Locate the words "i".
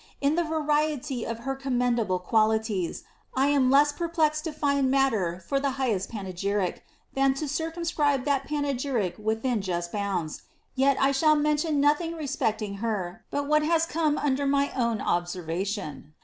3.35-3.49, 10.99-11.11